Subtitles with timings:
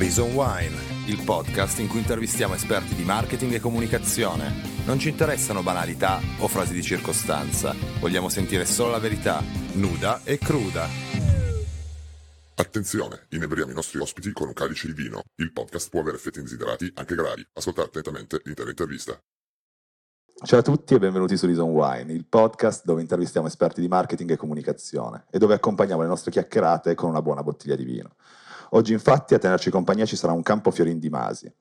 [0.00, 0.74] Reason Wine,
[1.08, 4.50] il podcast in cui intervistiamo esperti di marketing e comunicazione.
[4.86, 9.42] Non ci interessano banalità o frasi di circostanza, vogliamo sentire solo la verità,
[9.74, 10.86] nuda e cruda.
[12.54, 15.20] Attenzione, inebriamo i nostri ospiti con un calice di vino.
[15.34, 17.46] Il podcast può avere effetti indesiderati anche gravi.
[17.52, 19.20] Ascoltate attentamente l'intera intervista.
[20.42, 24.30] Ciao a tutti e benvenuti su Reason Wine, il podcast dove intervistiamo esperti di marketing
[24.30, 28.14] e comunicazione e dove accompagniamo le nostre chiacchierate con una buona bottiglia di vino.
[28.70, 31.52] Oggi infatti a tenerci compagnia ci sarà un campo Fiorin di Masi.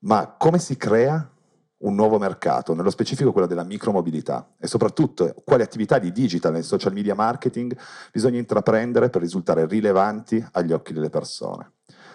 [0.00, 1.30] Ma come si crea
[1.78, 6.62] un nuovo mercato, nello specifico quello della micromobilità e soprattutto quali attività di digital e
[6.62, 7.76] social media marketing
[8.10, 11.72] bisogna intraprendere per risultare rilevanti agli occhi delle persone.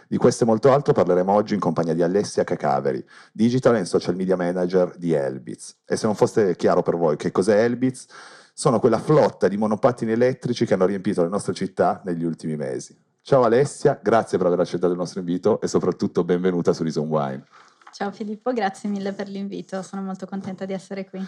[0.08, 4.16] Di questo e molto altro parleremo oggi in compagnia di Alessia Cacaveri, Digital and Social
[4.16, 5.78] Media Manager di Elbitz.
[5.86, 8.06] E se non fosse chiaro per voi che cos'è Elbitz,
[8.54, 12.96] sono quella flotta di monopattini elettrici che hanno riempito le nostre città negli ultimi mesi.
[13.26, 17.46] Ciao Alessia, grazie per aver accettato il nostro invito e soprattutto benvenuta su Reason Wine.
[17.94, 21.26] Ciao Filippo, grazie mille per l'invito, sono molto contenta di essere qui.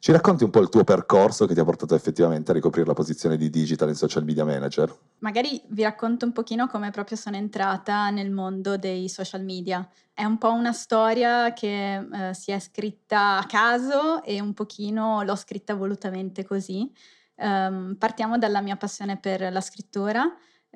[0.00, 2.94] Ci racconti un po' il tuo percorso che ti ha portato effettivamente a ricoprire la
[2.94, 4.92] posizione di digital e social media manager?
[5.18, 9.88] Magari vi racconto un pochino come proprio sono entrata nel mondo dei social media.
[10.12, 15.22] È un po' una storia che eh, si è scritta a caso e un pochino
[15.22, 16.92] l'ho scritta volutamente così.
[17.36, 20.26] Um, partiamo dalla mia passione per la scrittura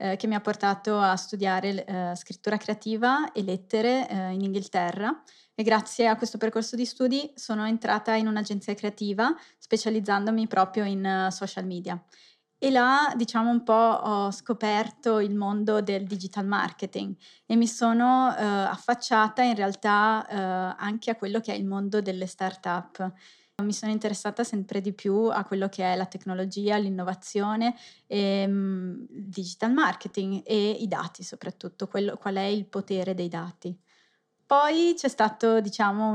[0.01, 5.23] eh, che mi ha portato a studiare eh, scrittura creativa e lettere eh, in Inghilterra
[5.55, 11.27] e grazie a questo percorso di studi sono entrata in un'agenzia creativa specializzandomi proprio in
[11.27, 12.03] uh, social media.
[12.57, 18.29] E là, diciamo un po', ho scoperto il mondo del digital marketing e mi sono
[18.29, 23.13] uh, affacciata in realtà uh, anche a quello che è il mondo delle start-up.
[23.61, 27.75] Mi sono interessata sempre di più a quello che è la tecnologia, l'innovazione,
[28.07, 33.79] e, il digital marketing e i dati soprattutto, quello, qual è il potere dei dati.
[34.51, 36.11] Poi c'è stato, diciamo,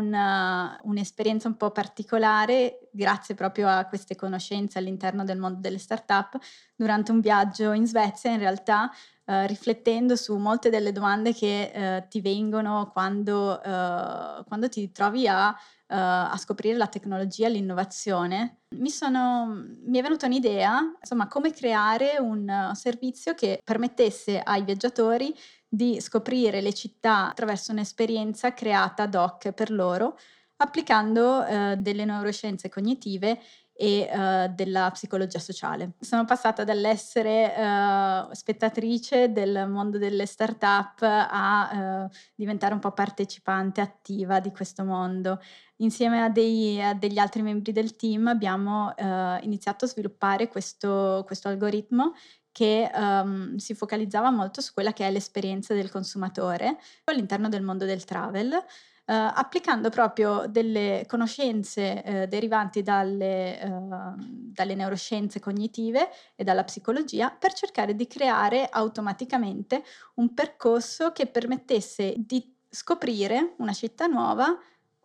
[0.83, 6.37] un'esperienza un po' particolare, grazie proprio a queste conoscenze all'interno del mondo delle start-up,
[6.75, 8.91] durante un viaggio in Svezia, in realtà
[9.23, 15.29] eh, riflettendo su molte delle domande che eh, ti vengono quando, eh, quando ti trovi
[15.29, 15.55] a
[15.95, 19.45] a scoprire la tecnologia, l'innovazione, mi, sono,
[19.85, 25.33] mi, è venuta un'idea, insomma, come creare un uh, servizio che permettesse ai viaggiatori
[25.67, 30.17] di scoprire le città attraverso un'esperienza creata ad hoc per loro,
[30.57, 33.39] applicando uh, delle neuroscienze cognitive
[33.77, 35.91] e uh, della psicologia sociale.
[35.99, 43.81] Sono passata dall'essere uh, spettatrice del mondo delle start-up a uh, diventare un po' partecipante
[43.81, 45.41] attiva di questo mondo.
[45.77, 48.93] Insieme a, dei, a degli altri membri del team abbiamo
[49.41, 52.13] iniziato a sviluppare questo, questo algoritmo
[52.51, 57.83] che um, si focalizzava molto su quella che è l'esperienza del consumatore all'interno del mondo
[57.83, 58.63] del travel
[59.07, 63.71] eh, applicando proprio delle conoscenze eh, derivanti dalle, eh,
[64.17, 69.83] dalle neuroscienze cognitive e dalla psicologia per cercare di creare automaticamente
[70.15, 74.57] un percorso che permettesse di scoprire una città nuova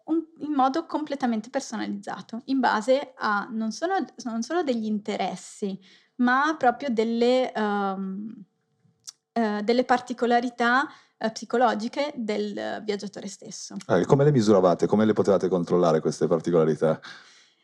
[0.06, 3.94] in modo completamente personalizzato, in base a non solo,
[4.24, 5.78] non solo degli interessi,
[6.16, 8.44] ma proprio delle, um,
[9.34, 10.88] uh, delle particolarità
[11.22, 13.76] eh, psicologiche del eh, viaggiatore stesso.
[13.86, 14.86] Ah, come le misuravate?
[14.86, 16.98] Come le potevate controllare queste particolarità?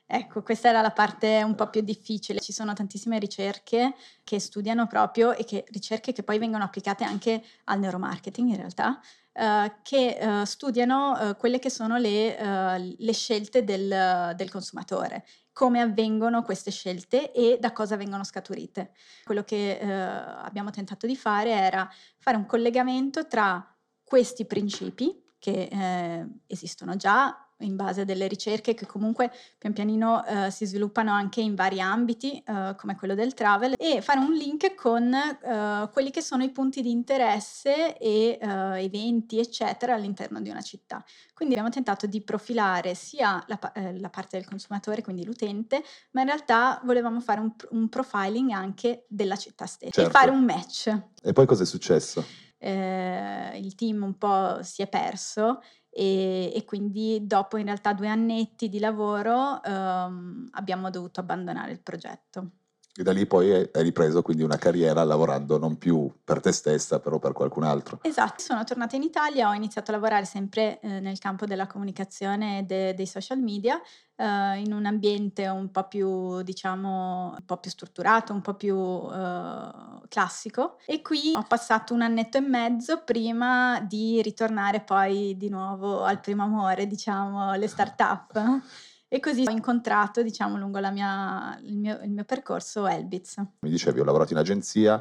[0.05, 2.41] Ecco, questa era la parte un po' più difficile.
[2.41, 7.43] Ci sono tantissime ricerche che studiano proprio e che ricerche che poi vengono applicate anche
[7.65, 9.01] al neuromarketing in realtà,
[9.37, 15.27] eh, che eh, studiano eh, quelle che sono le, eh, le scelte del, del, consumatore
[15.53, 18.93] come avvengono queste scelte e da cosa vengono scaturite.
[19.25, 21.89] Quello che eh, abbiamo tentato di fare era
[22.19, 23.75] fare un collegamento tra
[24.05, 30.25] questi principi che eh, esistono già in base a delle ricerche che comunque pian pianino
[30.25, 34.33] eh, si sviluppano anche in vari ambiti eh, come quello del travel e fare un
[34.33, 40.41] link con eh, quelli che sono i punti di interesse e eh, eventi eccetera all'interno
[40.41, 41.03] di una città.
[41.33, 45.83] Quindi abbiamo tentato di profilare sia la, eh, la parte del consumatore, quindi l'utente,
[46.13, 50.11] ma in realtà volevamo fare un, un profiling anche della città stessa certo.
[50.11, 50.95] e fare un match.
[51.23, 52.25] E poi cosa è successo?
[52.59, 55.61] Eh, il team un po' si è perso
[55.97, 61.81] e, e, quindi dopo in realtà due annetti di lavoro um, abbiamo dovuto abbandonare il
[61.81, 62.51] progetto.
[62.99, 66.99] E da lì poi hai ripreso quindi una carriera lavorando non più per te stessa,
[66.99, 67.99] però per qualcun altro.
[68.03, 72.61] Esatto, sono tornata in Italia, ho iniziato a lavorare sempre eh, nel campo della comunicazione
[72.61, 73.79] e de- dei social media,
[74.17, 78.75] eh, in un ambiente un po' più, diciamo, un po' più strutturato, un po' più
[78.77, 79.71] eh,
[80.09, 86.03] classico e qui ho passato un annetto e mezzo prima di ritornare poi di nuovo
[86.03, 88.63] al primo amore, diciamo, le start-up.
[89.09, 93.37] E così ho incontrato, diciamo, lungo mia, il, mio, il mio percorso Elbitz.
[93.61, 95.01] Mi dicevi, ho lavorato in agenzia,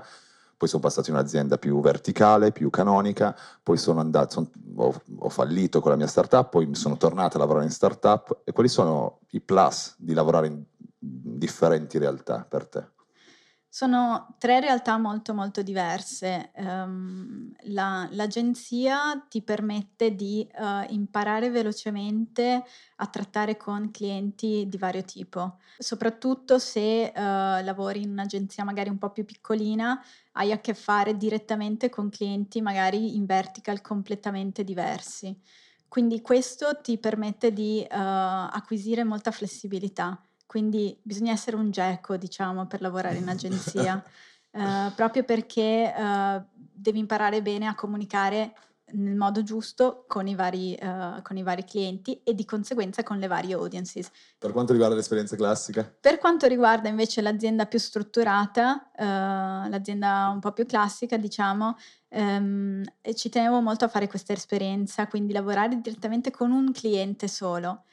[0.57, 5.79] poi sono passato in un'azienda più verticale, più canonica, poi sono andato, ho, ho, fallito
[5.79, 8.41] con la mia startup, poi sono tornato a lavorare in startup.
[8.43, 10.63] E quali sono i plus di lavorare in
[10.99, 12.93] differenti realtà per te?
[13.75, 16.51] Sono tre realtà molto molto diverse.
[16.55, 22.63] Um, la, l'agenzia ti permette di uh, imparare velocemente
[22.95, 28.97] a trattare con clienti di vario tipo, soprattutto se uh, lavori in un'agenzia magari un
[28.97, 30.01] po' più piccolina,
[30.35, 35.37] hai a che fare direttamente con clienti magari in vertical completamente diversi.
[35.89, 42.67] Quindi questo ti permette di uh, acquisire molta flessibilità quindi bisogna essere un geco, diciamo,
[42.67, 44.03] per lavorare in agenzia,
[44.51, 48.53] eh, proprio perché eh, devi imparare bene a comunicare
[48.91, 53.17] nel modo giusto con i, vari, uh, con i, vari, clienti e di conseguenza con
[53.17, 54.09] le varie audiences.
[54.37, 55.83] Per quanto riguarda l'esperienza classica?
[55.99, 61.75] Per quanto riguarda invece l'azienda più strutturata, uh, l'azienda un po' più classica, diciamo,
[62.09, 62.83] um,
[63.15, 67.85] ci tenevo molto a fare questa esperienza, quindi lavorare direttamente con un cliente solo.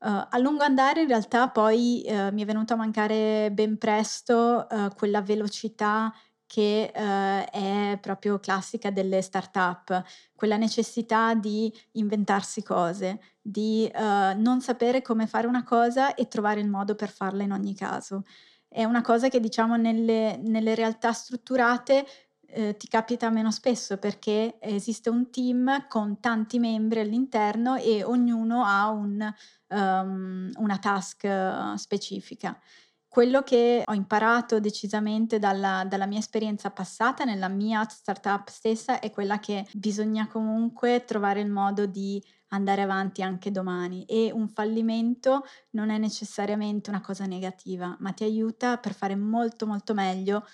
[0.00, 4.64] Uh, a lungo andare in realtà poi uh, mi è venuto a mancare ben presto
[4.70, 6.14] uh, quella velocità
[6.46, 10.02] che è proprio classica delle start-up,
[10.34, 16.68] quella necessità di inventarsi cose, di non sapere come fare una cosa e trovare il
[16.70, 18.22] modo per farla in ogni caso.
[18.66, 22.06] È una cosa che diciamo nelle, nelle realtà strutturate
[22.50, 28.64] eh, ti capita meno spesso perché esiste un team con tanti membri all'interno e ognuno
[28.64, 29.32] ha un,
[29.68, 32.58] um, una task uh, specifica.
[33.06, 39.10] Quello che ho imparato decisamente dalla, dalla, mia esperienza passata nella mia startup stessa è
[39.10, 45.44] quella che bisogna comunque trovare il modo di andare avanti anche domani e un fallimento
[45.70, 50.46] non è necessariamente una cosa negativa, ma ti aiuta per fare molto molto meglio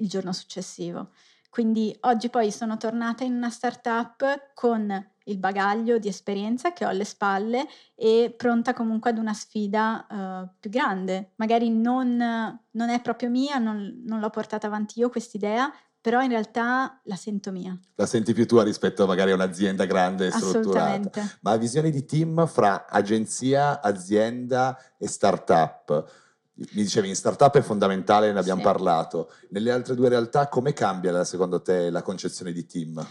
[0.00, 1.10] il giorno successivo.
[1.50, 6.88] Quindi oggi poi sono tornata in una startup con il bagaglio di esperienza che ho
[6.88, 7.66] alle spalle
[7.96, 11.32] e pronta comunque ad una sfida uh, più grande.
[11.36, 16.28] Magari non, non, è proprio mia, non, non l'ho portata avanti io quest'idea, però in
[16.28, 17.76] realtà la sento mia.
[17.96, 21.22] La senti più tua rispetto magari a un'azienda grande e strutturata.
[21.40, 26.28] Ma visioni di team fra agenzia, azienda e startup
[26.72, 28.66] mi dicevi in startup è fondamentale, ne abbiamo sì.
[28.66, 29.32] parlato.
[29.50, 33.06] Nelle altre due realtà come cambia secondo te la concezione di team?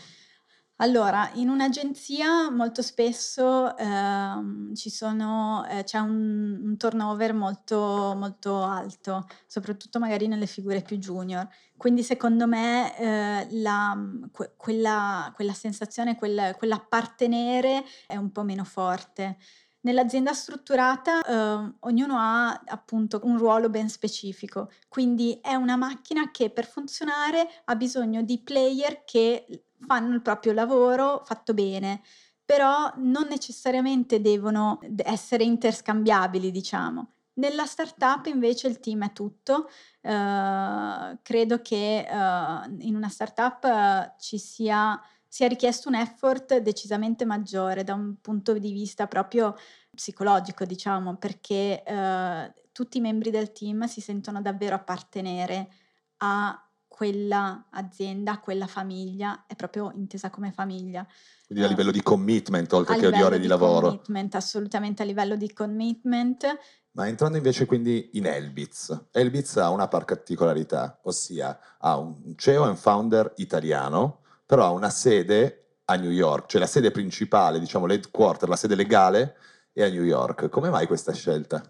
[0.81, 9.28] Allora, in un'agenzia molto spesso ehm, sono, eh, c'è un, un, turnover molto, molto alto,
[9.46, 11.46] soprattutto magari nelle figure più junior.
[11.75, 13.98] Quindi secondo me eh, la,
[14.31, 19.38] que, quella, quella, sensazione, quel, quell'appartenere è un po' meno forte.
[19.81, 26.50] Nell'azienda strutturata eh, ognuno ha appunto un ruolo ben specifico, quindi è una macchina che
[26.50, 32.02] per funzionare ha bisogno di player che fanno il proprio lavoro fatto bene,
[32.44, 37.14] però non necessariamente devono essere interscambiabili, diciamo.
[37.36, 39.70] Nella startup invece il team è tutto,
[40.02, 47.24] uh, credo che uh, in una startup uh, ci sia sia richiesto un effort decisamente
[47.24, 49.55] maggiore da un punto di vista proprio
[49.91, 55.69] psicologico, diciamo, perché eh, tutti i membri del team si sentono davvero appartenere
[56.17, 61.07] a quella azienda, a quella famiglia, è proprio intesa come famiglia.
[61.45, 63.88] Quindi a uh, livello di commitment, oltre che di ore di, di lavoro.
[63.88, 66.45] Commitment, assolutamente a livello di commitment.
[66.91, 72.75] Ma entrando invece quindi in Elbitz, Elbitz ha una particolarità, ossia ha un CEO e
[72.75, 78.50] founder italiano, però ha una sede a New York, cioè la sede principale, diciamo l'headquarter,
[78.50, 79.38] la sede legale
[79.72, 80.50] è a New York.
[80.50, 81.62] Come mai questa scelta?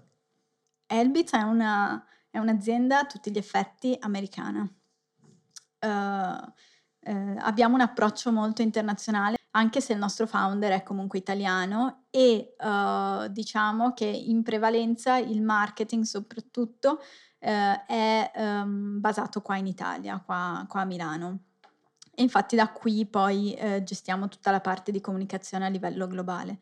[0.86, 4.62] Elbitz è, una, è un'azienda a tutti gli effetti americana.
[5.82, 12.06] Uh, uh, abbiamo un approccio molto internazionale, anche se il nostro founder è comunque italiano
[12.10, 17.02] e uh, diciamo che in prevalenza il marketing soprattutto
[17.42, 21.44] è um, basato qua in Italia, qua, qua a Milano.
[22.20, 26.60] E infatti da qui poi eh, gestiamo tutta la parte di comunicazione a livello globale.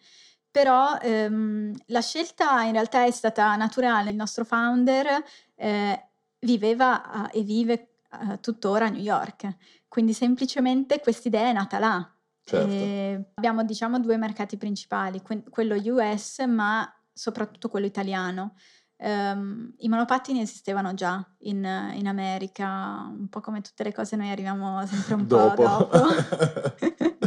[0.52, 4.12] Però ehm, la scelta in realtà è stata naturale.
[4.12, 5.08] Il nostro founder
[5.56, 6.10] eh,
[6.42, 7.74] viveva e vive
[8.12, 12.12] eh, tuttora a New York, quindi semplicemente questa idea è nata là.
[12.44, 13.32] Certo.
[13.34, 18.54] abbiamo diciamo due mercati principali, que- quello US ma soprattutto quello italiano.
[19.00, 21.58] Um, I monopattini esistevano già in,
[21.94, 25.62] in, America, un po' come tutte le cose noi arriviamo sempre un dopo.
[25.62, 26.08] po' dopo.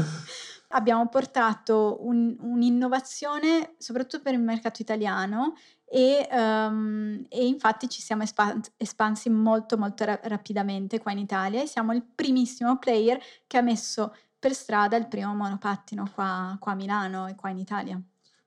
[0.72, 8.22] Abbiamo portato un, un'innovazione soprattutto per il mercato italiano e, um, e infatti ci siamo
[8.22, 13.58] espans- espansi molto molto ra- rapidamente qua in Italia e siamo il primissimo player che
[13.58, 18.00] ha messo per strada il primo monopattino qua, qua a Milano e qua in Italia.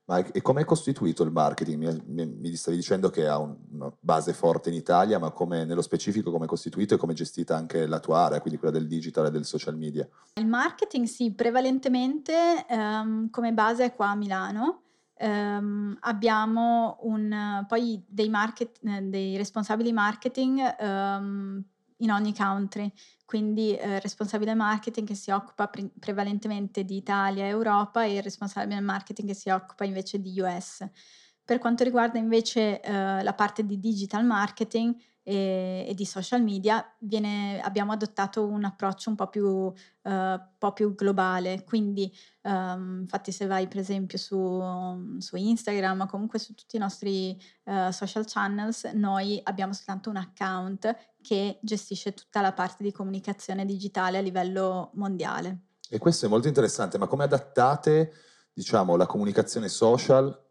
[0.06, 1.82] Ma come è costituito il marketing?
[1.82, 5.80] Mi, mi, mi, stavi dicendo che ha una base forte in Italia, ma come, nello
[5.80, 8.86] specifico come è costituito e come è gestita anche la tua area, quindi quella del
[8.86, 10.06] digital e del social media?
[10.34, 14.82] Il marketing sì, prevalentemente um, come base è qua a Milano.
[15.16, 21.64] Um, abbiamo un, poi dei, market, dei responsabili marketing um,
[21.98, 22.92] in ogni country,
[23.24, 28.22] quindi eh, responsabile marketing che si occupa pre- prevalentemente di Italia e Europa e il
[28.22, 30.86] responsabile marketing che si occupa invece di US.
[31.44, 36.86] Per quanto riguarda invece eh, la parte di digital marketing, e, e di social media
[36.98, 39.72] viene, abbiamo adottato un approccio un po' più, uh,
[40.58, 42.12] po più globale, quindi
[42.42, 47.40] um, infatti se vai per esempio su, su, Instagram o comunque su tutti i nostri
[47.64, 53.64] uh, social channels, noi abbiamo soltanto un account che gestisce tutta la parte di comunicazione
[53.64, 55.60] digitale a livello mondiale.
[55.88, 58.12] E questo è molto interessante, ma come adattate
[58.52, 60.43] diciamo, la comunicazione social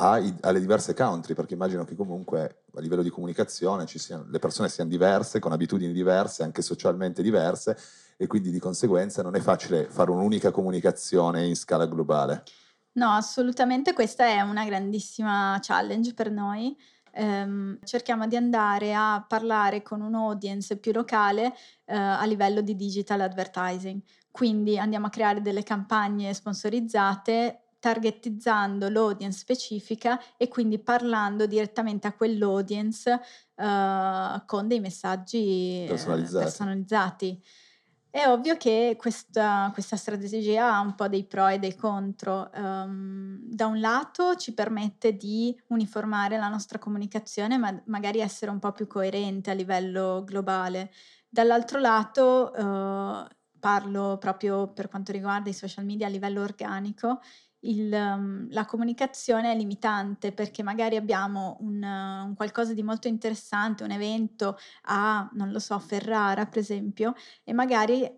[0.00, 4.68] ai, alle diverse country, perché immagino che comunque a livello di comunicazione siano, le persone
[4.68, 7.76] siano diverse, con abitudini diverse, anche socialmente diverse,
[8.16, 12.44] e quindi di conseguenza non è facile fare un'unica comunicazione in scala globale.
[12.92, 16.76] No, assolutamente questa è una grandissima challenge per noi.
[17.14, 21.52] Um, cerchiamo di andare a parlare con un audience più locale uh,
[21.94, 24.00] a livello di digital advertising.
[24.30, 32.12] Quindi andiamo a creare delle campagne sponsorizzate targetizzando l'audience specifica e quindi parlando direttamente a
[32.12, 33.20] quell'audience
[33.54, 36.44] uh, con dei messaggi personalizzati.
[36.44, 37.42] personalizzati.
[38.10, 42.50] È ovvio che questa, questa, strategia ha un po' dei pro e dei contro.
[42.54, 48.58] Um, da un lato ci permette di uniformare la nostra comunicazione, ma magari essere un
[48.58, 50.90] po' più coerente a livello globale.
[51.28, 57.20] Dall'altro lato, uh, parlo proprio per quanto riguarda i social media a livello organico,
[57.60, 63.08] il, um, la comunicazione è limitante perché magari abbiamo un, uh, un, qualcosa di molto
[63.08, 68.08] interessante, un evento a, non lo so, Ferrara per esempio, e magari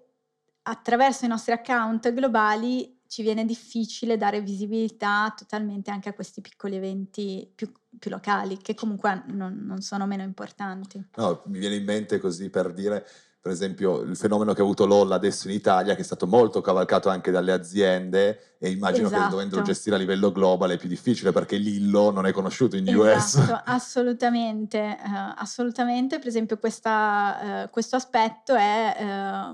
[0.63, 6.77] attraverso i nostri account globali ci viene difficile dare visibilità totalmente anche a questi piccoli
[6.77, 11.05] eventi più, più locali, che comunque non, non sono meno importanti.
[11.17, 13.05] No, mi viene in mente così per dire
[13.41, 16.61] per esempio il fenomeno che ha avuto Lolla adesso in Italia, che è stato molto
[16.61, 19.23] cavalcato anche dalle aziende e immagino esatto.
[19.23, 22.87] che dovendolo gestire a livello globale è più difficile perché Lillo non è conosciuto in
[22.87, 23.63] esatto, US.
[23.65, 26.19] Assolutamente, uh, assolutamente.
[26.19, 29.05] Per esempio questa, uh, questo aspetto è uh,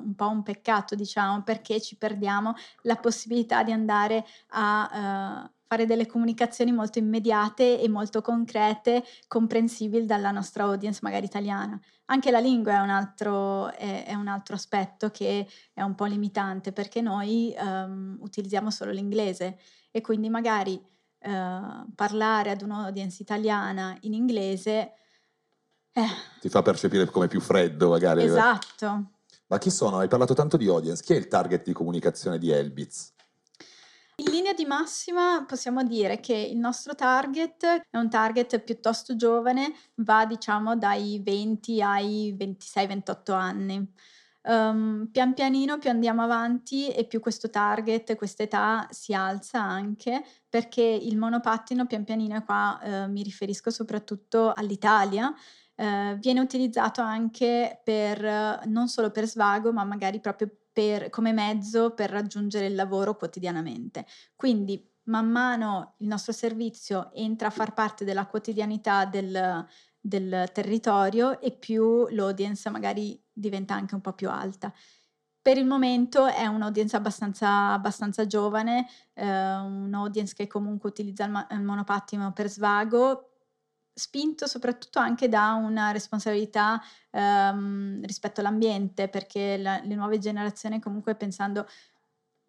[0.05, 6.07] un po' un peccato, diciamo, perché ci perdiamo la possibilità di andare a fare delle
[6.07, 11.79] comunicazioni molto immediate e molto concrete, comprensibili dalla nostra audience magari italiana.
[12.07, 16.05] Anche la lingua è un altro, è, è un altro aspetto che è un po'
[16.05, 19.59] limitante perché noi um, utilizziamo solo l'inglese
[19.91, 24.93] e quindi magari uh, parlare ad un'audience italiana in inglese...
[25.93, 26.09] Eh.
[26.41, 28.23] Ti fa percepire come più freddo magari.
[28.23, 29.11] Esatto.
[29.49, 29.99] Ma chi sono?
[29.99, 31.03] Hai parlato tanto di audience.
[31.03, 33.15] Chi è il target di comunicazione di Elbitz?
[34.19, 39.75] In linea di massima possiamo dire che il nostro target è un target piuttosto giovane,
[39.97, 43.93] va diciamo dai 20 ai 26-28 anni.
[44.45, 50.25] Um, pian pianino più andiamo avanti e più questo target, questa età si alza anche
[50.49, 57.03] perché il monopattino pian pianino, e qua uh, mi riferisco soprattutto all'Italia, uh, viene utilizzato
[57.03, 62.75] anche per, non solo per svago ma magari proprio per, come mezzo per raggiungere il
[62.75, 64.05] lavoro quotidianamente.
[64.35, 69.67] Quindi man mano il nostro servizio entra a far parte della quotidianità del,
[69.99, 74.71] del territorio e più l'audience magari diventa anche un po' più alta.
[75.41, 81.47] Per il momento è un'audience abbastanza, abbastanza giovane, eh, un'audience che comunque utilizza il, ma-
[81.53, 83.36] il monopattino per svago,
[83.99, 86.81] spinto soprattutto anche da una responsabilità
[87.13, 91.67] um, rispetto all'ambiente, perché la, le nuove generazioni comunque pensando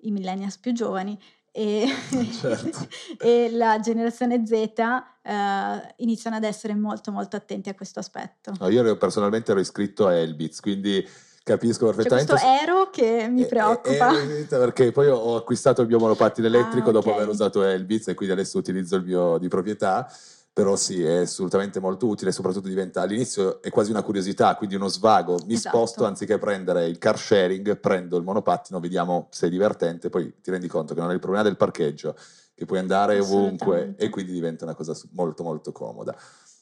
[0.02, 1.18] i millennials più giovani
[1.52, 1.88] e,
[2.40, 2.88] certo.
[3.18, 8.52] e la generazione Z uh, iniziano ad essere molto molto attenti a questo aspetto.
[8.60, 11.08] No, io personalmente ero iscritto a Elbitz, quindi
[11.44, 12.34] capisco perfettamente.
[12.34, 14.20] C'è questo aero che mi preoccupa.
[14.20, 16.94] Eh, eh, perché poi ho acquistato il mio monopattino elettrico ah, okay.
[16.94, 20.12] dopo aver usato Elbitz e quindi adesso utilizzo il mio di proprietà
[20.58, 24.88] però sì, è assolutamente molto utile, soprattutto diventa all'inizio è quasi una curiosità, quindi uno
[24.88, 25.38] svago.
[25.46, 25.78] Mi Esatto.
[25.78, 30.50] sposto anziché prendere il car sharing, prendo il monopattino, vediamo se è divertente, poi ti
[30.50, 32.16] rendi conto che non hai il problema del parcheggio,
[32.56, 36.18] che puoi andare ovunque e quindi diventa una cosa molto molto comoda.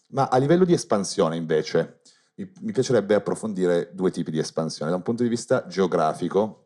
[0.07, 2.01] Ma a livello di espansione invece,
[2.35, 4.91] mi, mi piacerebbe approfondire due tipi di espansione.
[4.91, 6.65] Da un punto di vista geografico,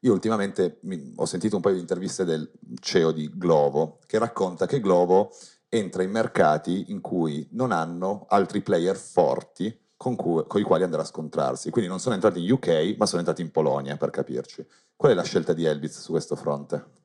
[0.00, 2.50] io ultimamente mi- ho sentito un paio di interviste del
[2.80, 5.32] CEO di Glovo che racconta che Glovo
[5.70, 10.82] entra in mercati in cui non hanno altri player forti con, cui- con i quali
[10.82, 11.70] andare a scontrarsi.
[11.70, 14.66] Quindi non sono entrati in UK, ma sono entrati in Polonia, per capirci.
[14.96, 16.98] Qual è la scelta di Elbitz su questo fronte?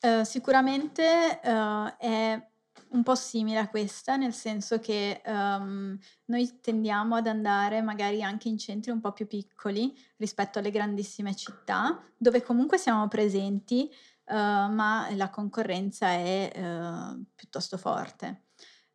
[0.00, 2.48] Eh, sicuramente eh, è
[2.90, 8.48] un po' simile a questa, nel senso che ehm, noi tendiamo ad andare magari anche
[8.48, 13.90] in centri un po' più piccoli rispetto alle grandissime città, dove comunque siamo presenti,
[14.30, 18.42] eh, ma la concorrenza è eh, piuttosto forte.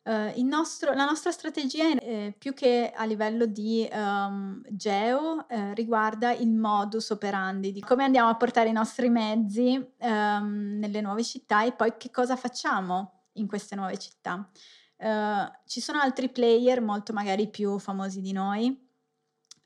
[0.06, 6.30] Il nostro- la nostra strategia, eh, più che a livello di ehm, geo, eh, riguarda
[6.32, 11.64] il modus operandi, di come andiamo a portare i nostri mezzi ehm, nelle nuove città
[11.64, 14.46] e poi che cosa facciamo in queste nuove città.
[15.66, 18.78] Ci sono altri player molto magari più famosi di noi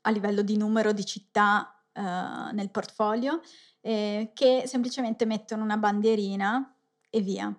[0.01, 3.41] a livello di numero di città nel portfolio
[3.81, 6.75] eh, che semplicemente mettono una bandierina
[7.09, 7.53] e via.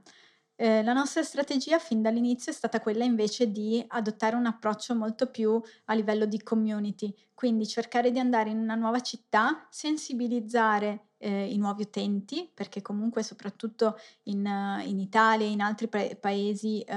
[0.57, 5.31] Eh, la nostra strategia fin dall'inizio è stata quella invece di adottare un approccio molto
[5.31, 11.53] più a livello di community, quindi cercare di andare in una nuova città, sensibilizzare eh,
[11.53, 14.45] i nuovi utenti, perché comunque soprattutto in,
[14.85, 16.95] in Italia e in altri pa- paesi eh,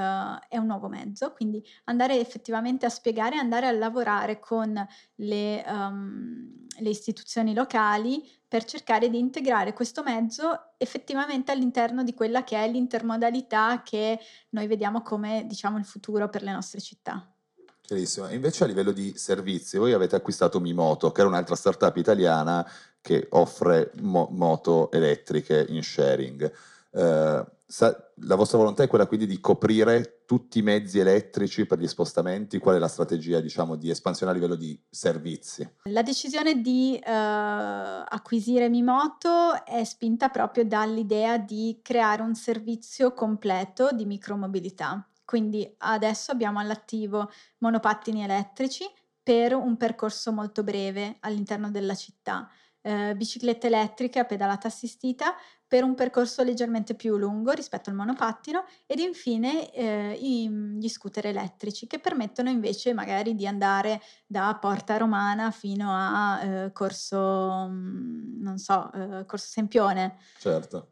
[0.47, 4.73] è un nuovo mezzo, quindi andare effettivamente a spiegare, andare a lavorare con
[5.15, 12.43] le, um, le istituzioni locali per cercare di integrare questo mezzo effettivamente all'interno di quella
[12.43, 17.27] che è l'intermodalità che noi vediamo come diciamo il futuro per le nostre città.
[17.81, 18.29] Chiarissimo.
[18.29, 22.65] Invece a livello di servizi, voi avete acquistato Mimoto, che era un'altra startup italiana
[23.03, 26.51] che offre mo- moto elettriche in sharing.
[26.91, 31.79] Eh, sa- la vostra volontà è quella quindi di coprire tutti i mezzi elettrici per
[31.79, 32.59] gli spostamenti?
[32.59, 35.69] Qual è la strategia, diciamo, di espansione a livello di servizi?
[35.83, 43.89] La decisione di eh, acquisire Mimoto è spinta proprio dall'idea di creare un servizio completo
[43.91, 45.05] di micromobilità.
[45.25, 48.85] Quindi adesso abbiamo all'attivo monopattini elettrici
[49.21, 52.49] per un percorso molto breve all'interno della città,
[52.83, 55.33] eh, biciclette elettriche a pedalata assistita
[55.65, 61.25] per un percorso leggermente più lungo rispetto al monopattino ed infine eh, i- gli scooter
[61.27, 68.41] elettrici che permettono invece magari di andare da Porta Romana fino a eh, Corso, mm,
[68.43, 70.17] non so, eh, Corso Sempione.
[70.37, 70.89] Certo.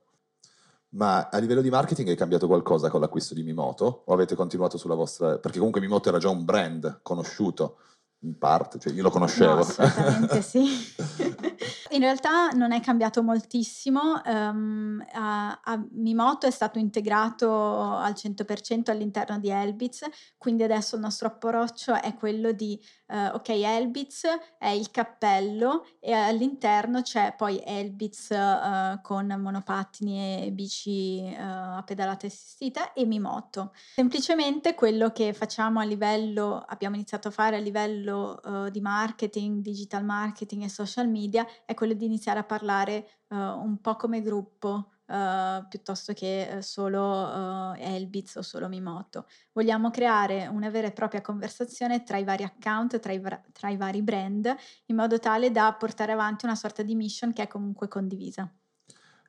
[0.94, 4.04] Ma a livello di marketing è cambiato qualcosa con l'acquisto di Mimoto?
[4.08, 5.38] O avete continuato sulla vostra...
[5.38, 7.78] Perché comunque Mimoto era già un brand conosciuto,
[8.24, 9.54] in parte, cioè io lo conoscevo.
[9.54, 10.68] No, assolutamente sì.
[11.92, 17.52] In realtà non è cambiato moltissimo, ehm, a, a Mimoto è stato integrato
[17.82, 23.50] al 100% all'interno di Elbitz, quindi adesso il nostro approccio è quello di, eh, ok,
[23.50, 24.24] Elbitz
[24.58, 31.84] è il cappello e all'interno c'è poi Elbitz eh, con monopattini e bici eh, a
[31.86, 33.74] pedalata assistita e Mimoto.
[33.96, 40.06] Semplicemente quello che facciamo a livello, abbiamo iniziato a fare a livello di marketing, digital
[40.06, 44.92] marketing e social media è quello di iniziare a parlare eh, un po' come gruppo
[45.08, 49.26] eh, piuttosto che eh, solo Elbitz o solo Mimoto.
[49.52, 53.78] Vogliamo creare una vera e propria conversazione tra i vari account, tra i, tra i
[53.78, 57.88] vari brand, in modo tale da portare avanti una sorta di mission che è comunque
[57.88, 58.48] condivisa.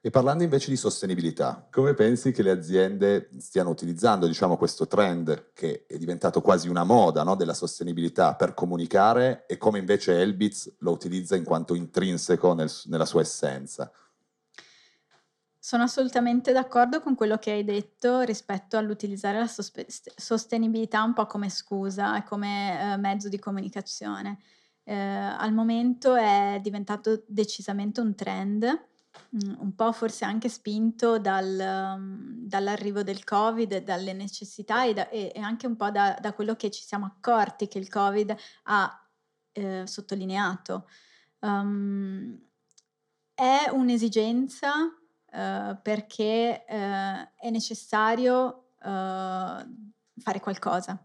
[0.04, 5.52] E parlando invece di sostenibilità, come pensi che le aziende stiano utilizzando diciamo, questo trend
[5.54, 10.74] che è diventato quasi una moda no, della sostenibilità per comunicare e come invece Elbitz
[10.78, 13.92] lo utilizza in quanto intrinseco nel- nella sua essenza?
[15.56, 21.26] Sono assolutamente d'accordo con quello che hai detto rispetto all'utilizzare la sospe- sostenibilità un po'
[21.26, 24.40] come scusa e come eh, mezzo di comunicazione.
[24.82, 28.90] Eh, al momento è diventato decisamente un trend,
[29.32, 35.32] un po' forse anche spinto dal, um, dall'arrivo del Covid, dalle necessità e, da- e-
[35.40, 39.08] anche un po' da, da quello che ci siamo accorti che il Covid ha
[39.52, 40.88] eh, sottolineato.
[41.40, 42.38] Um,
[43.34, 44.72] è un'esigenza
[45.30, 49.66] eh, perché eh, è necessario eh,
[50.18, 51.02] fare qualcosa.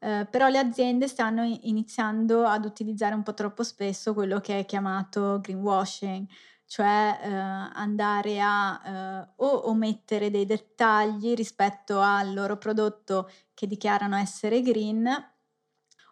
[0.00, 4.64] Eh, però le aziende stanno iniziando ad utilizzare un po' troppo spesso quello che è
[4.64, 6.26] chiamato greenwashing,
[6.68, 14.16] cioè eh, andare a eh, o omettere dei dettagli rispetto al loro prodotto che dichiarano
[14.16, 15.08] essere green,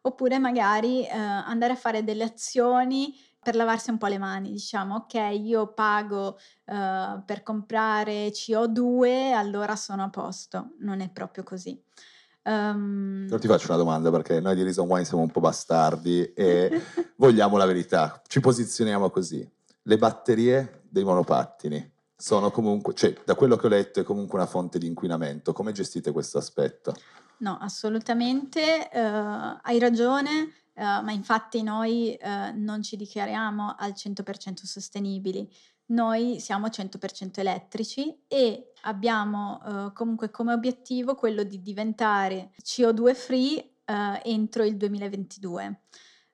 [0.01, 3.15] oppure magari eh, andare a fare delle azioni
[3.47, 9.77] per lavarsi un po' le mani, diciamo, ok, io pago uh, per comprare CO2, allora
[9.77, 10.71] sono a posto.
[10.81, 11.81] Non è proprio così.
[12.43, 13.27] Um...
[13.29, 16.83] Però ti faccio una domanda perché noi di Reason Wine siamo un po' bastardi e
[17.15, 18.21] vogliamo la verità.
[18.27, 19.49] Ci posizioniamo così.
[19.89, 24.49] Le batterie dei monopattini sono comunque, cioè da quello che ho letto è comunque una
[24.49, 25.53] fonte di inquinamento.
[25.53, 26.93] Come gestite questo aspetto?
[27.39, 34.65] No, assolutamente, uh, hai ragione Uh, ma infatti noi uh, non ci dichiariamo al 100%
[34.65, 35.51] sostenibili,
[35.87, 43.71] noi siamo 100% elettrici e abbiamo comunque come obiettivo quello di diventare CO2 free
[44.23, 45.81] entro il 2022.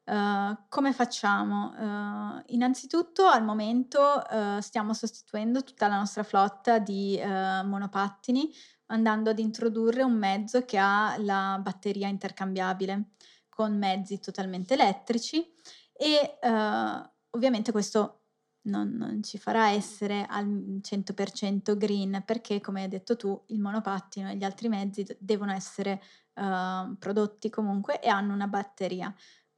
[0.04, 2.42] Come facciamo?
[2.46, 4.22] innanzitutto al momento
[4.60, 8.50] stiamo sostituendo tutta la nostra flotta di monopattini
[8.86, 13.10] andando ad introdurre un mezzo che ha la batteria intercambiabile
[13.48, 15.44] con mezzi totalmente elettrici
[15.92, 18.20] e uh, ovviamente questo
[18.62, 24.30] non, non, ci farà essere al 100% green perché come hai detto tu il monopattino
[24.30, 26.00] e gli altri mezzi devono essere
[26.34, 29.12] uh, prodotti comunque e hanno una batteria.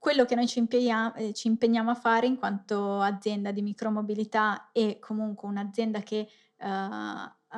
[0.04, 4.68] Quello che noi ci impegniamo, eh, ci impegniamo, a fare in quanto azienda di micromobilità
[4.70, 6.66] e comunque un'azienda che uh,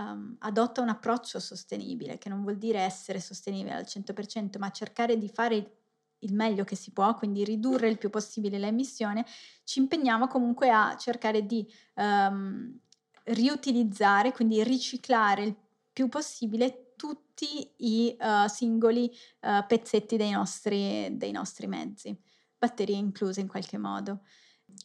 [0.01, 5.19] um, adotta un approccio sostenibile, che non vuol dire essere sostenibile al 100%, ma cercare
[5.19, 5.79] di fare
[6.21, 9.27] il meglio che si può, quindi ridurre il più possibile l'emissione,
[9.65, 12.79] ci impegniamo comunque a cercare di um,
[13.25, 15.57] riutilizzare, quindi riciclare il
[15.93, 22.17] più possibile tutti i uh, singoli uh, pezzetti dei nostri, dei nostri mezzi,
[22.67, 24.21] batterie incluse in qualche modo.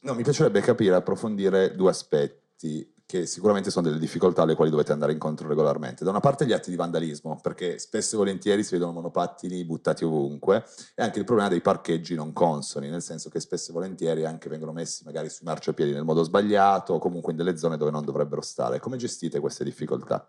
[0.02, 4.94] No, mi piacerebbe capire, approfondire due aspetti che sicuramente sono delle difficoltà alle quali dovete
[4.94, 6.06] andare incontro regolarmente.
[6.06, 10.06] Da una parte gli atti di vandalismo, perché spesso e volentieri si vedono monopattini buttati
[10.06, 10.64] ovunque,
[10.96, 14.48] e anche il problema dei parcheggi non consoni, nel senso che spesso e volentieri anche
[14.48, 18.06] vengono messi magari sui marciapiedi nel modo sbagliato o comunque in delle zone dove non
[18.06, 18.80] dovrebbero stare.
[18.80, 20.26] Come gestite queste difficoltà?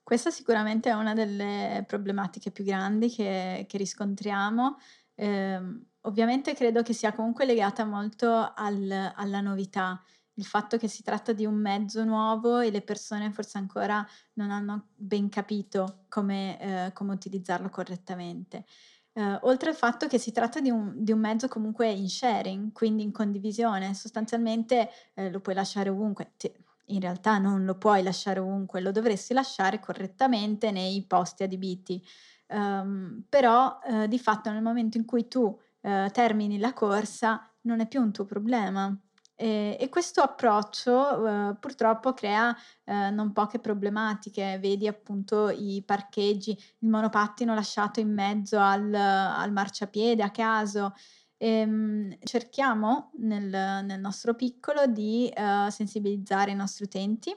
[0.00, 4.76] Questa sicuramente è una delle problematiche più grandi che, che riscontriamo.
[5.16, 5.60] Eh,
[6.06, 10.02] ovviamente credo che sia comunque legata molto al, alla novità
[10.38, 14.50] il fatto che si tratta di un mezzo nuovo e le persone forse ancora non
[14.50, 18.64] hanno ben capito come, eh, come utilizzarlo correttamente.
[19.12, 22.72] Eh, oltre al fatto che si tratta di un, di un, mezzo comunque in sharing,
[22.72, 26.32] quindi in condivisione, sostanzialmente eh, lo puoi lasciare ovunque.
[26.36, 26.52] Ti,
[26.88, 32.04] in realtà non lo puoi lasciare ovunque, lo dovresti lasciare correttamente nei posti adibiti.
[32.48, 37.80] Um, però eh, di fatto nel momento in cui tu eh, termini la corsa non
[37.80, 38.96] è più un tuo problema,
[39.38, 46.50] e, e questo approccio eh, purtroppo crea eh, non poche problematiche, vedi appunto i parcheggi,
[46.78, 50.94] il monopattino lasciato in mezzo al, al marciapiede a caso.
[51.36, 53.44] E, ehm, cerchiamo nel,
[53.84, 57.30] nel, nostro piccolo di uh, sensibilizzare i nostri utenti.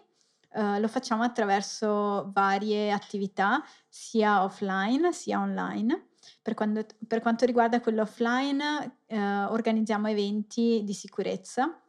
[0.52, 6.09] Uh, lo facciamo attraverso varie attività, sia offline sia online.
[6.50, 9.16] Per, quando, per quanto riguarda quello offline, uh,
[9.52, 11.80] organizziamo eventi di sicurezza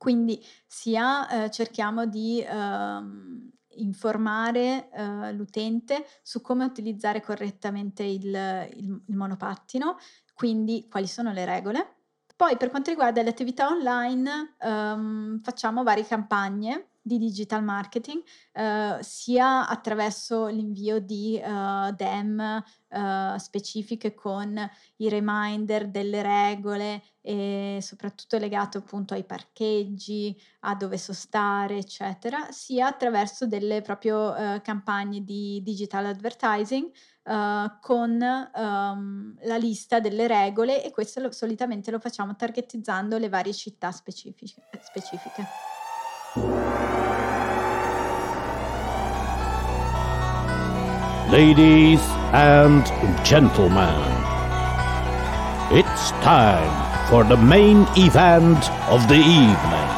[0.00, 9.02] quindi sia eh, cerchiamo di ehm, informare eh, l'utente su come utilizzare correttamente il, il,
[9.04, 9.98] il monopattino,
[10.32, 11.96] quindi quali sono le regole.
[12.34, 18.98] Poi per quanto riguarda le attività online ehm, facciamo varie campagne di digital marketing, eh,
[19.00, 28.36] sia attraverso l'invio di uh, DEM uh, specifiche con i reminder delle regole e soprattutto
[28.38, 35.60] legato appunto ai parcheggi, a dove sostare, eccetera, sia attraverso delle proprio uh, campagne di
[35.62, 36.90] digital advertising
[37.80, 43.52] con um, la lista delle regole e questo lo, solitamente lo facciamo targetizzando le varie
[43.52, 44.66] città specifiche.
[44.82, 45.46] specifiche.
[51.28, 52.00] Ladies
[52.32, 52.86] and
[53.24, 53.98] gentlemen,
[55.76, 59.90] it's time for the main event of the evening.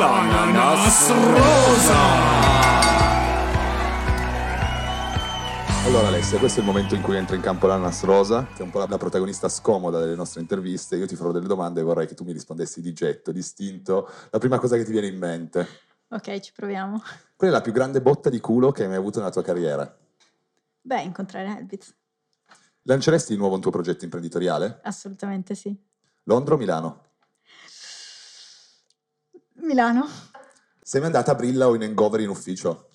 [0.00, 2.41] L'ananas rosa!
[5.92, 8.62] Allora Alessia, questo è il momento in cui entra in campo l'ananas rosa, che è
[8.62, 10.96] un po' la protagonista scomoda delle nostre interviste.
[10.96, 14.38] Io ti farò delle domande e vorrei che tu mi rispondessi di getto, distinto, la
[14.38, 15.68] prima cosa che ti viene in mente.
[16.08, 17.02] Ok, ci proviamo.
[17.36, 19.98] Qual è la più grande botta di culo che hai mai avuto nella tua carriera?
[20.80, 21.94] Beh, incontrare Helbitz.
[22.84, 24.80] Lanceresti di nuovo un tuo progetto imprenditoriale?
[24.84, 25.78] Assolutamente sì.
[26.22, 27.04] Londra o Milano?
[29.56, 30.08] Milano.
[30.80, 32.88] Sei mai andata a Brilla o in hangover in ufficio?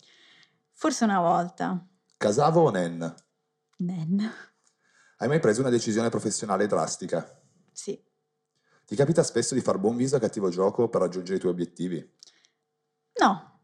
[0.72, 1.87] Forse una volta.
[2.17, 3.15] Casavo o Nen?
[3.77, 4.34] Nen.
[5.17, 7.39] Hai mai preso una decisione professionale drastica?
[7.71, 8.03] Sì.
[8.86, 12.17] Ti capita spesso di far buon viso a cattivo gioco per raggiungere i tuoi obiettivi?
[13.19, 13.62] No.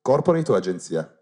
[0.00, 1.20] Corporate o agenzia?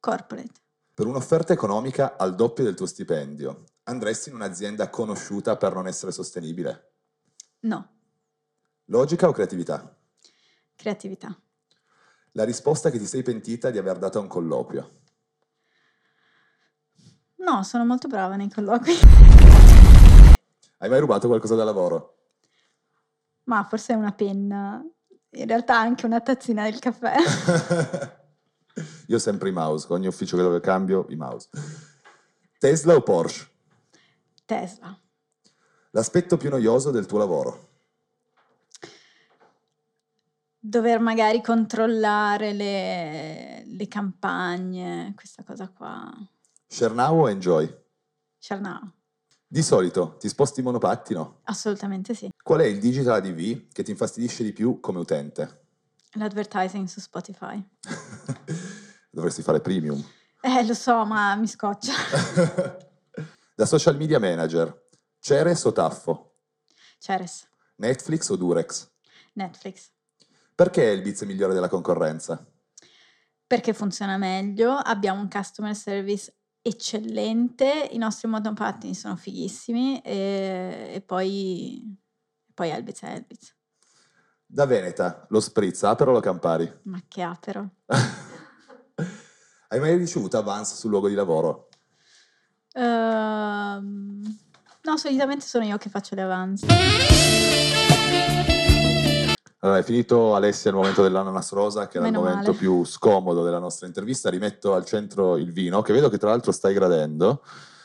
[0.00, 0.60] Corporate.
[0.94, 6.12] Per un'offerta economica al doppio del tuo stipendio, andresti in un'azienda conosciuta per non essere
[6.12, 6.92] sostenibile?
[7.60, 7.90] No.
[8.86, 9.96] Logica o creatività?
[10.74, 11.34] Creatività.
[12.32, 15.00] La risposta che ti sei pentita di aver dato a un colloquio.
[17.42, 18.92] No, sono molto brava nei colloqui.
[20.78, 22.18] Hai mai rubato qualcosa da lavoro?
[23.44, 24.80] Ma forse è una penna.
[25.30, 27.16] In realtà anche una tazzina del caffè.
[29.08, 31.48] Io sempre i mouse, ogni ufficio che dove cambio i mouse.
[32.60, 33.50] Tesla o Porsche?
[34.44, 34.96] Tesla.
[35.90, 37.70] L'aspetto più noioso del tuo lavoro.
[40.60, 46.08] Dover magari controllare le, le campagne, questa cosa qua.
[46.72, 47.70] Share o Enjoy?
[48.38, 48.62] Share
[49.46, 51.40] Di solito ti sposti in monopattino?
[51.42, 52.30] Assolutamente sì.
[52.42, 55.66] Qual è il digital ADV che ti infastidisce di più come utente?
[56.12, 57.62] L'advertising su Spotify.
[59.12, 60.02] Dovresti fare premium.
[60.40, 61.92] Eh, lo so, ma mi scoccia.
[63.54, 66.36] da social media manager, Ceres o Taffo?
[66.98, 67.46] Ceres.
[67.76, 68.88] Netflix o Durex?
[69.34, 69.90] Netflix.
[70.54, 72.42] Perché è il biz migliore della concorrenza?
[73.46, 81.00] Perché funziona meglio, abbiamo un customer service eccellente, i nostri monopattini sono fighissimi e, e
[81.00, 81.96] poi,
[82.54, 83.54] poi Elbitz è Elbitz.
[84.46, 86.80] Da Veneta, lo spritz, Aperol o Campari?
[86.84, 87.68] Ma che Aperol?
[89.68, 91.68] Hai mai ricevuto avance sul luogo di lavoro?
[92.74, 92.80] Uh,
[94.82, 96.66] no, solitamente sono io che faccio le avance.
[99.64, 102.58] Allora, è finito Alessia il momento dell'ananas rosa, che era Meno il momento male.
[102.58, 104.28] più scomodo della nostra intervista.
[104.28, 107.42] Rimetto al centro il vino, che vedo che tra l'altro stai gradendo.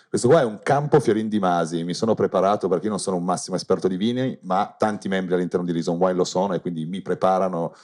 [0.10, 3.18] Questo qua è un campo Fiorin di Masi, mi sono preparato perché io non sono
[3.18, 6.62] un massimo esperto di vini, ma tanti membri all'interno di Reason Wine lo sono e
[6.62, 7.76] quindi mi preparano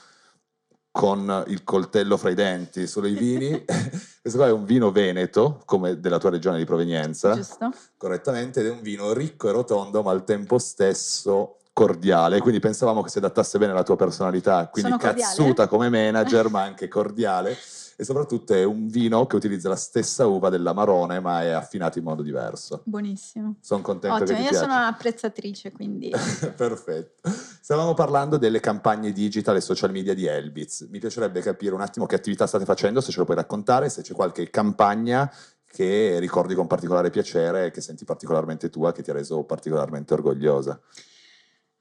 [0.90, 3.62] con il coltello fra i denti solo i vini.
[4.20, 7.70] Questo qua è un vino veneto, come della tua regione di provenienza, Giusto?
[7.96, 12.40] correttamente, ed è un vino ricco e rotondo, ma al tempo stesso cordiale.
[12.40, 16.88] Quindi pensavamo che si adattasse bene alla tua personalità, quindi cazzuta come manager, ma anche
[16.88, 17.54] cordiale.
[17.96, 22.04] E soprattutto è un vino che utilizza la stessa uva dell'amarone, ma è affinato in
[22.04, 22.82] modo diverso.
[22.84, 23.56] Buonissimo.
[23.60, 24.64] Sono contento Ottimo, che io ti piace.
[24.66, 26.10] sono un'apprezzatrice, quindi
[26.56, 27.30] Perfetto.
[27.60, 30.88] Stavamo parlando delle campagne digital e social media di Elbitz.
[30.90, 34.02] Mi piacerebbe capire un attimo che attività state facendo, se ce lo puoi raccontare, se
[34.02, 35.32] c'è qualche campagna
[35.64, 40.80] che ricordi con particolare piacere, che senti particolarmente tua, che ti ha reso particolarmente orgogliosa.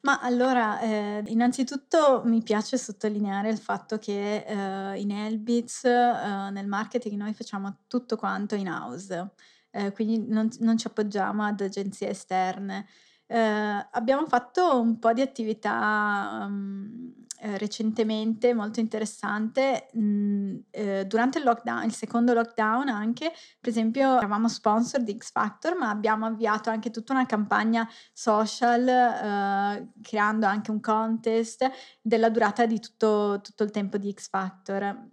[0.05, 6.67] Ma allora, eh, innanzitutto mi piace sottolineare il fatto che eh, in Elbitz, eh, nel
[6.67, 9.31] marketing, noi facciamo tutto quanto in house,
[9.71, 12.85] eh, quindi non, non ci appoggiamo ad agenzie esterne.
[13.27, 17.13] Eh, abbiamo fatto un po' di attività um,
[17.45, 24.15] eh, recentemente molto interessante mh, eh, durante il lockdown, il secondo lockdown anche, per esempio
[24.15, 30.45] eravamo sponsor di X Factor, ma abbiamo avviato anche tutta una campagna social eh, creando
[30.45, 31.69] anche un contest
[32.01, 35.09] della durata di tutto, tutto il tempo di X Factor.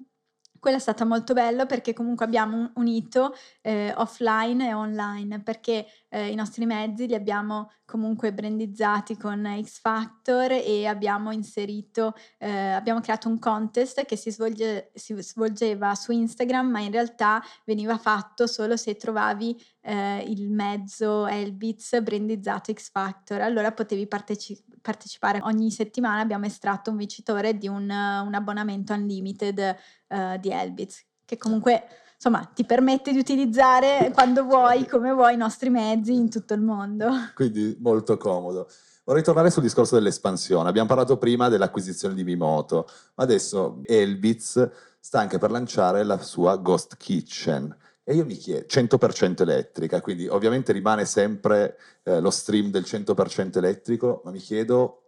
[0.61, 6.31] Quello è stato molto bello perché comunque abbiamo unito eh, offline e online perché eh,
[6.31, 13.01] i nostri mezzi li abbiamo comunque brandizzati con X Factor e abbiamo inserito, eh, abbiamo
[13.01, 18.47] creato un contest che si, svolge, si svolgeva su Instagram ma in realtà veniva fatto
[18.47, 23.41] solo se trovavi eh, il mezzo Elbitz brandizzato X Factor.
[23.41, 29.59] Allora potevi parteci- partecipare ogni settimana, abbiamo estratto un vincitore di un, un abbonamento unlimited
[29.59, 31.85] eh, di Elbitz che comunque
[32.23, 36.61] insomma ti permette di utilizzare quando vuoi, come vuoi, i nostri mezzi in tutto il
[36.61, 37.09] mondo.
[37.35, 38.69] Quindi molto comodo.
[39.05, 40.69] Vorrei tornare sul discorso dell'espansione.
[40.69, 46.57] Abbiamo parlato prima dell'acquisizione di Mimoto, ma adesso Elbitz sta anche per lanciare la sua
[46.57, 47.75] Ghost Kitchen.
[48.05, 53.57] E io mi chiedo, 100% elettrica, quindi ovviamente rimane sempre eh, lo stream del 100%
[53.57, 55.05] elettrico, ma mi chiedo,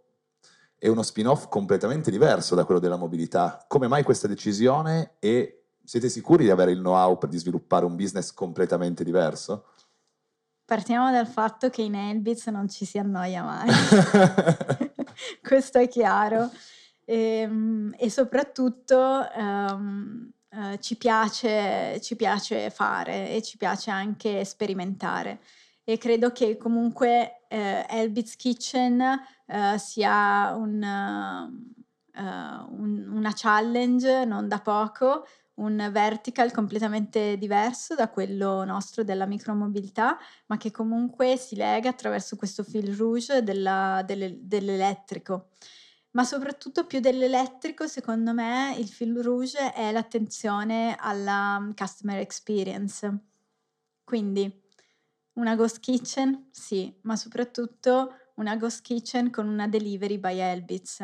[0.78, 3.62] è uno spin-off completamente diverso da quello della mobilità.
[3.68, 7.96] Come mai questa decisione e siete sicuri di avere il know-how per di sviluppare un
[7.96, 9.66] business completamente diverso?
[10.64, 13.68] Partiamo dal fatto che in Elbitz non ci si annoia mai,
[15.42, 16.50] questo è chiaro.
[17.04, 17.48] E,
[17.98, 25.40] e soprattutto um, uh, ci, piace, ci piace fare e ci piace anche sperimentare.
[25.84, 29.00] E credo che comunque uh, Elbitz Kitchen
[29.46, 30.80] uh, sia un,
[32.14, 40.18] un, una challenge non da poco, un vertical completamente diverso da quello nostro della micromobilità,
[40.46, 45.50] ma che comunque si lega attraverso questo fil rouge della, delle, dell'elettrico.
[46.12, 53.18] Ma soprattutto più dell'elettrico, secondo me, il fil rouge è l'attenzione alla mm, customer experience.
[54.04, 54.60] Quindi
[55.34, 61.00] una ghost kitchen, sì, ma soprattutto una ghost kitchen con una delivery by Elbitz.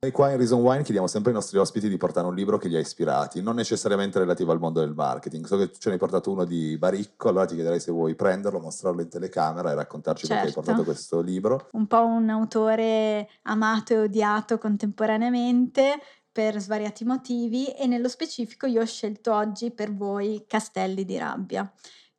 [0.00, 2.68] Noi qua in Reason Wine chiediamo sempre ai nostri ospiti di portare un libro che
[2.68, 5.44] li ha ispirati, non necessariamente relativo al mondo del marketing.
[5.44, 8.60] So che ce ne hai portato uno di Baricco, allora ti chiederei se vuoi prenderlo,
[8.60, 10.34] mostrarlo in telecamera e raccontarci certo.
[10.34, 10.92] perché hai portato certo.
[10.92, 11.68] questo libro.
[11.72, 18.82] Un po' un autore amato e odiato contemporaneamente per svariati motivi e nello specifico io
[18.82, 21.68] ho scelto oggi per voi Castelli di rabbia,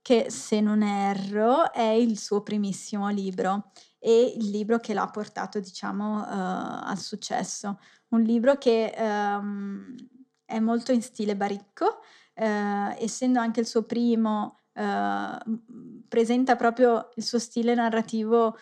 [0.02, 5.60] che se non erro è il suo primissimo libro e il libro che l'ha portato,
[5.60, 7.80] diciamo, uh, al successo.
[8.10, 9.94] Un libro che um,
[10.46, 12.00] è molto in stile baricco,
[12.36, 18.58] uh, essendo anche il suo primo, uh, presenta proprio il suo stile narrativo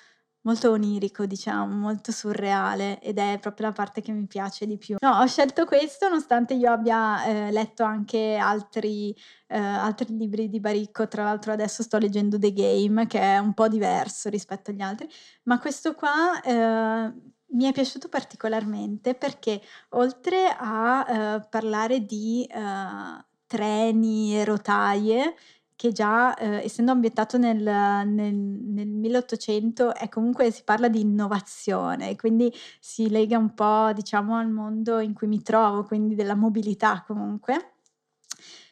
[0.48, 4.96] molto onirico, diciamo, molto surreale ed è proprio la parte che mi piace di più.
[5.02, 9.14] No, ho scelto questo nonostante io abbia eh, letto anche altri,
[9.48, 13.54] eh, altri libri di Baricco, tra l'altro adesso sto leggendo The Game che è un
[13.54, 15.10] po' diverso rispetto agli altri,
[15.44, 17.14] ma questo qua eh,
[17.50, 25.36] mi è piaciuto particolarmente perché oltre a eh, parlare di eh, treni e rotaie,
[25.78, 32.16] che già, eh, essendo ambientato nel, nel, nel 1800, è comunque si parla di innovazione,
[32.16, 37.04] quindi si lega un po', diciamo, al mondo in cui mi trovo, quindi della mobilità
[37.06, 37.74] comunque.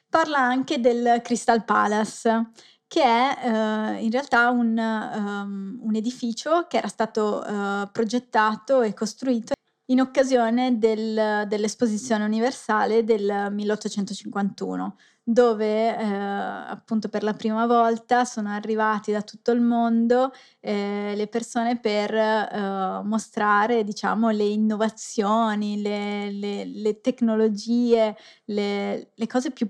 [0.10, 2.50] Parla anche del Crystal Palace,
[2.88, 8.94] che è eh, in realtà un, um, un, edificio che era stato uh, progettato e
[8.94, 9.55] costruito
[9.88, 14.96] in occasione del, dell'esposizione universale del 1851
[15.28, 21.28] dove eh, appunto per la prima volta sono arrivati da tutto il mondo eh, le
[21.28, 29.68] persone per eh, mostrare diciamo le innovazioni, le, le, le tecnologie, le, le, cose più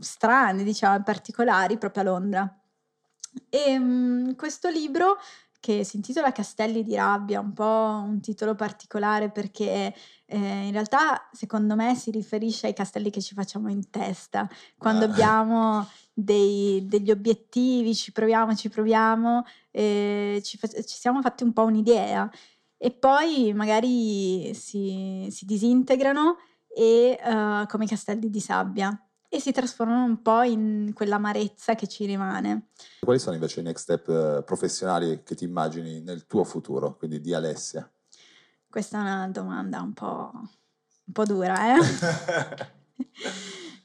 [0.00, 2.60] strane diciamo particolari proprio a Londra.
[3.48, 5.18] E mh, questo libro
[5.66, 9.92] che si intitola Castelli di rabbia, un po' un titolo particolare perché
[10.24, 14.48] eh, in realtà secondo me si riferisce ai castelli che ci facciamo in testa,
[14.78, 15.08] quando ah.
[15.08, 21.64] abbiamo dei, degli obiettivi, ci proviamo, ci proviamo, eh, ci, ci siamo fatti un po'
[21.64, 22.30] un'idea.
[22.78, 26.36] E poi magari si, si disintegrano
[26.68, 28.96] e uh, come castelli di sabbia
[29.36, 32.68] e si trasformano un po' in quell'amarezza che ci rimane.
[33.00, 37.20] Quali sono invece i next step eh, professionali che ti immagini nel tuo futuro, quindi
[37.20, 37.88] di Alessia?
[38.68, 41.80] Questa è una domanda un po', un po dura, eh?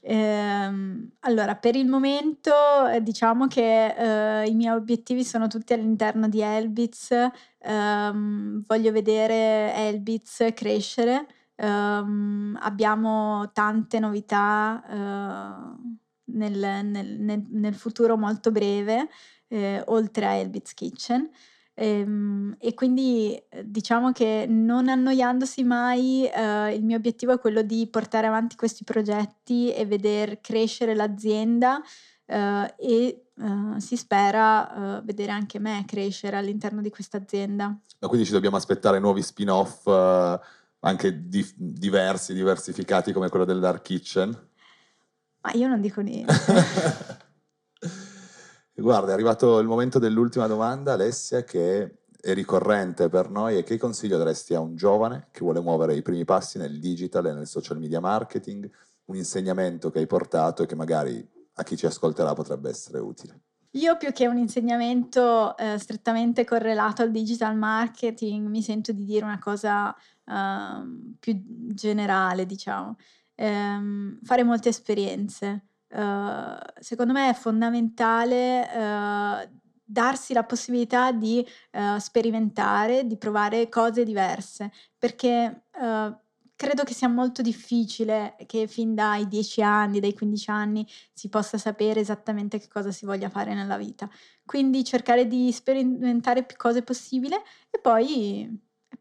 [0.00, 2.52] ehm, allora, per il momento
[2.90, 7.10] eh, diciamo che eh, i miei obiettivi sono tutti all'interno di Elbitz,
[7.58, 11.26] ehm, voglio vedere Elbitz crescere,
[11.62, 15.96] Um, abbiamo tante novità uh,
[16.36, 19.08] nel, nel, nel, futuro molto breve,
[19.46, 21.30] eh, oltre a Elbit's Kitchen.
[21.74, 27.86] Ehm, e quindi diciamo che non annoiandosi mai, eh, il mio obiettivo è quello di
[27.88, 31.80] portare avanti questi progetti e veder crescere l'azienda
[32.26, 37.76] eh, e eh, si spera eh, vedere anche me crescere all'interno di questa azienda.
[38.00, 40.40] Ma quindi ci dobbiamo aspettare nuovi spin-off eh,
[40.84, 44.48] anche di- diversi, diversificati come quello del Dark Kitchen?
[45.42, 46.32] Ma io non dico niente.
[48.74, 53.78] Guarda, è arrivato il momento dell'ultima domanda, Alessia, che è ricorrente per noi e che
[53.78, 57.46] consiglio daresti a un giovane che vuole muovere i primi passi nel digital e nel
[57.46, 58.68] social media marketing,
[59.06, 63.40] un insegnamento che hai portato e che magari a chi ci ascolterà potrebbe essere utile?
[63.76, 69.24] Io più che un insegnamento eh, strettamente correlato al digital marketing mi sento di dire
[69.24, 69.94] una cosa
[70.32, 71.40] uh, più
[71.74, 72.96] generale, diciamo.
[73.36, 75.66] Um, fare molte esperienze.
[75.88, 79.50] Uh, secondo me è fondamentale uh,
[79.84, 85.64] darsi la possibilità di uh, sperimentare, di provare cose diverse, perché
[86.62, 91.58] credo che sia molto difficile che fin dai 10 anni, dai 15 anni si possa
[91.58, 94.08] sapere esattamente che cosa si voglia fare nella vita.
[94.44, 98.48] Quindi cercare di sperimentare più cose possibile e poi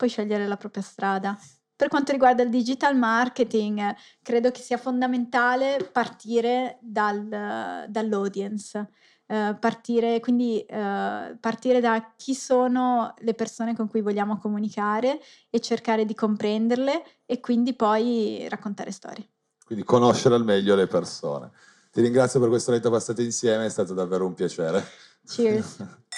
[0.01, 1.37] poi scegliere la propria strada.
[1.75, 8.89] Per quanto riguarda il digital marketing, credo che sia fondamentale partire dal, dall'audience.
[9.27, 15.61] eh, partire, quindi eh, partire da chi sono le persone con cui vogliamo comunicare e
[15.61, 19.29] cercare di comprenderle e quindi poi raccontare storie.
[19.63, 21.51] Quindi conoscere al meglio le persone.
[21.91, 24.83] Ti ringrazio per questo letto passato insieme, è stato davvero un piacere.
[25.25, 25.77] Cheers.